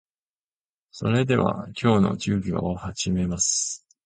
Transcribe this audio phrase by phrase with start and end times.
[0.89, 3.85] それでは、今日の授業を始めます。